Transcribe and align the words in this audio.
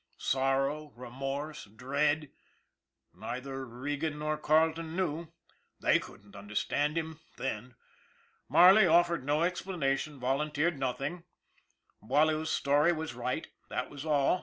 Sorrow, 0.17 0.91
remorse, 0.95 1.65
dread 1.65 2.31
neither 3.13 3.63
Regan 3.67 4.17
nor 4.17 4.35
Carleton 4.35 4.95
knew. 4.95 5.27
They 5.79 5.99
couldn't 5.99 6.35
understand 6.35 6.97
him 6.97 7.19
then. 7.37 7.75
Marley 8.49 8.87
offered 8.87 9.23
no 9.23 9.43
explanation, 9.43 10.19
volunteered 10.19 10.79
nothing. 10.79 11.25
Boileau's 12.01 12.49
story 12.49 12.91
was 12.91 13.13
right 13.13 13.45
that 13.69 13.91
was 13.91 14.03
all. 14.03 14.39